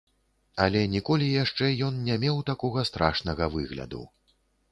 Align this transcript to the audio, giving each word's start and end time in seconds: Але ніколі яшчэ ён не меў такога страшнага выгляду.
Але 0.63 0.79
ніколі 0.93 1.27
яшчэ 1.43 1.69
ён 1.89 1.99
не 2.09 2.15
меў 2.25 2.41
такога 2.51 2.87
страшнага 2.93 3.53
выгляду. 3.57 4.01